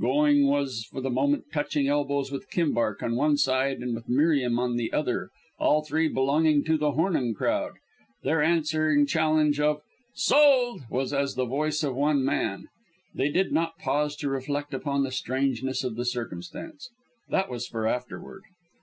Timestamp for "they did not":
13.14-13.76